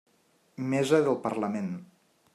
Mesa 0.71 1.01
del 1.09 1.21
Parlament. 1.29 1.73